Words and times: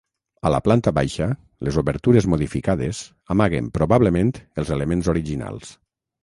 A 0.49 0.51
la 0.51 0.59
planta 0.67 0.93
baixa, 0.99 1.27
les 1.67 1.77
obertures 1.81 2.27
modificades, 2.35 3.03
amaguen 3.37 3.69
probablement, 3.77 4.33
els 4.63 4.73
elements 4.79 5.13
originals. 5.15 5.77